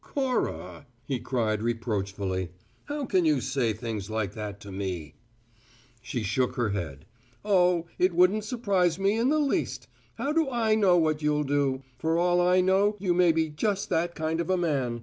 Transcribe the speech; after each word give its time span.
"Cora!" 0.03 0.87
he 1.05 1.19
cried 1.19 1.61
reproachfully, 1.61 2.49
"how 2.85 3.05
can 3.05 3.23
you 3.23 3.39
say 3.39 3.71
things 3.71 4.09
like 4.09 4.33
that 4.33 4.59
to 4.61 4.71
me!" 4.71 5.13
She 6.01 6.23
shook 6.23 6.55
her 6.55 6.69
head. 6.69 7.05
"Oh, 7.45 7.85
it 7.99 8.15
wouldn't 8.15 8.43
surprise 8.43 8.97
me 8.97 9.15
in 9.15 9.29
the 9.29 9.37
least! 9.37 9.87
How 10.15 10.31
do 10.33 10.49
I 10.49 10.73
know 10.73 10.97
what 10.97 11.21
you'll 11.21 11.43
do? 11.43 11.83
For 11.99 12.17
all 12.17 12.41
I 12.41 12.61
know, 12.61 12.95
you 12.99 13.13
may 13.13 13.31
be 13.31 13.49
just 13.49 13.89
that 13.89 14.15
kind 14.15 14.41
of 14.41 14.49
a 14.49 14.57
man. 14.57 14.99